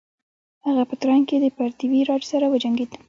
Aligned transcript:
هغه 0.65 0.83
په 0.89 0.95
تراین 1.01 1.23
کې 1.29 1.37
د 1.39 1.45
پرتیوي 1.57 2.01
راج 2.09 2.23
سره 2.31 2.45
وجنګید. 2.53 2.91